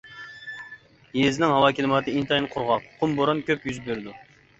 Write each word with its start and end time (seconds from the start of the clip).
يېزىنىڭ 1.19 1.53
ھاۋا 1.55 1.67
كىلىماتى 1.79 2.15
ئىنتايىن 2.21 2.47
قۇرغاق، 2.55 2.87
قۇم-بوران 3.03 3.45
كۆپ 3.51 3.69
يۈز 3.71 3.79
بېرىدۇ. 3.85 4.17